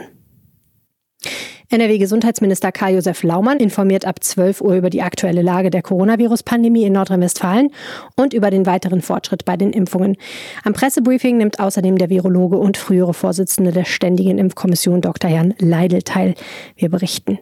NRW-Gesundheitsminister 1.69 2.71
Karl-Josef 2.71 3.21
Laumann 3.21 3.59
informiert 3.59 4.03
ab 4.03 4.23
12 4.23 4.61
Uhr 4.61 4.73
über 4.73 4.89
die 4.89 5.03
aktuelle 5.03 5.43
Lage 5.43 5.69
der 5.69 5.83
Coronavirus-Pandemie 5.83 6.83
in 6.83 6.93
Nordrhein-Westfalen 6.93 7.69
und 8.15 8.33
über 8.33 8.49
den 8.49 8.65
weiteren 8.65 9.01
Fortschritt 9.01 9.45
bei 9.45 9.55
den 9.55 9.71
Impfungen. 9.71 10.17
Am 10.63 10.73
Pressebriefing 10.73 11.37
nimmt 11.37 11.59
außerdem 11.59 11.99
der 11.99 12.09
Virologe 12.09 12.57
und 12.57 12.77
frühere 12.77 13.13
Vorsitzende 13.13 13.71
der 13.71 13.85
Ständigen 13.85 14.39
Impfkommission 14.39 15.01
Dr. 15.01 15.29
Jan 15.29 15.53
Leidel 15.59 16.01
teil. 16.01 16.33
Wir 16.75 16.89
berichten. 16.89 17.37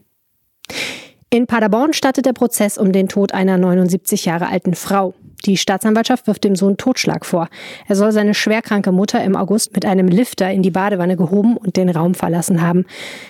In 1.29 1.47
Paderborn 1.47 1.93
startet 1.93 2.25
der 2.25 2.33
Prozess 2.33 2.77
um 2.77 2.91
den 2.91 3.07
Tod 3.07 3.33
einer 3.33 3.57
79 3.57 4.25
Jahre 4.25 4.49
alten 4.49 4.75
Frau. 4.75 5.13
Die 5.45 5.57
Staatsanwaltschaft 5.57 6.27
wirft 6.27 6.43
dem 6.43 6.55
Sohn 6.55 6.77
Totschlag 6.77 7.25
vor. 7.25 7.47
Er 7.87 7.95
soll 7.95 8.11
seine 8.11 8.33
schwerkranke 8.33 8.91
Mutter 8.91 9.23
im 9.23 9.35
August 9.35 9.73
mit 9.73 9.85
einem 9.85 10.07
Lifter 10.07 10.51
in 10.51 10.61
die 10.61 10.71
Badewanne 10.71 11.15
gehoben 11.15 11.57
und 11.57 11.77
den 11.77 11.89
Raum 11.89 12.15
verlassen 12.15 12.61
haben. 12.61 12.85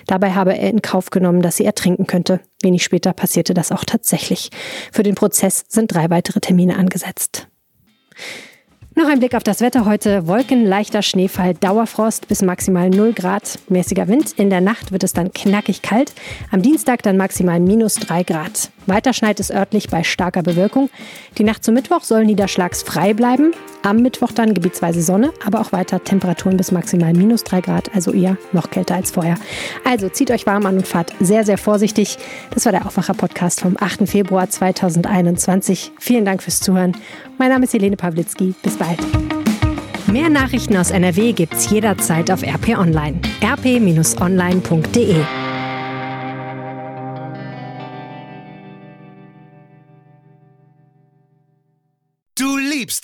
Dabei 0.06 0.32
habe 0.32 0.56
er 0.56 0.70
in 0.70 0.82
Kauf 0.82 1.10
genommen, 1.10 1.42
dass 1.42 1.56
sie 1.56 1.64
ertrinken 1.64 2.06
könnte. 2.06 2.40
Wenig 2.62 2.82
später 2.82 3.12
passierte 3.12 3.54
das 3.54 3.72
auch 3.72 3.84
tatsächlich. 3.84 4.50
Für 4.92 5.02
den 5.02 5.14
Prozess 5.14 5.64
sind 5.68 5.92
drei 5.92 6.10
weitere 6.10 6.40
Termine 6.40 6.76
angesetzt. 6.76 7.46
Noch 8.98 9.06
ein 9.06 9.20
Blick 9.20 9.36
auf 9.36 9.44
das 9.44 9.60
Wetter 9.60 9.84
heute. 9.84 10.26
Wolken, 10.26 10.66
leichter 10.66 11.02
Schneefall, 11.02 11.54
Dauerfrost 11.54 12.26
bis 12.26 12.42
maximal 12.42 12.90
0 12.90 13.12
Grad, 13.12 13.60
mäßiger 13.68 14.08
Wind. 14.08 14.32
In 14.32 14.50
der 14.50 14.60
Nacht 14.60 14.90
wird 14.90 15.04
es 15.04 15.12
dann 15.12 15.32
knackig 15.32 15.82
kalt. 15.82 16.12
Am 16.50 16.62
Dienstag 16.62 17.04
dann 17.04 17.16
maximal 17.16 17.60
minus 17.60 17.94
3 17.94 18.24
Grad. 18.24 18.72
Weiter 18.88 19.12
schneit 19.12 19.38
es 19.38 19.50
örtlich 19.50 19.88
bei 19.88 20.02
starker 20.02 20.42
Bewölkung. 20.42 20.88
Die 21.36 21.44
Nacht 21.44 21.62
zum 21.64 21.74
Mittwoch 21.74 22.04
soll 22.04 22.24
niederschlagsfrei 22.24 23.12
bleiben. 23.12 23.52
Am 23.82 23.98
Mittwoch 24.02 24.32
dann 24.32 24.54
gebietsweise 24.54 25.02
Sonne, 25.02 25.32
aber 25.44 25.60
auch 25.60 25.72
weiter 25.72 26.02
Temperaturen 26.02 26.56
bis 26.56 26.72
maximal 26.72 27.12
minus 27.12 27.44
3 27.44 27.60
Grad, 27.60 27.94
also 27.94 28.12
eher 28.12 28.36
noch 28.52 28.70
kälter 28.70 28.94
als 28.94 29.10
vorher. 29.10 29.36
Also 29.84 30.08
zieht 30.08 30.30
euch 30.30 30.46
warm 30.46 30.66
an 30.66 30.78
und 30.78 30.86
fahrt 30.86 31.12
sehr, 31.20 31.44
sehr 31.44 31.58
vorsichtig. 31.58 32.18
Das 32.52 32.64
war 32.64 32.72
der 32.72 32.86
Aufwacher-Podcast 32.86 33.60
vom 33.60 33.76
8. 33.78 34.08
Februar 34.08 34.48
2021. 34.48 35.92
Vielen 35.98 36.24
Dank 36.24 36.42
fürs 36.42 36.60
Zuhören. 36.60 36.96
Mein 37.36 37.50
Name 37.50 37.64
ist 37.64 37.74
Helene 37.74 37.96
Pawlitzki. 37.96 38.54
Bis 38.62 38.76
bald. 38.76 38.98
Mehr 40.06 40.30
Nachrichten 40.30 40.76
aus 40.76 40.90
NRW 40.90 41.32
gibt's 41.32 41.68
jederzeit 41.70 42.30
auf 42.30 42.42
RP 42.42 42.78
Online. 42.78 43.20
rp-online.de 43.42 45.16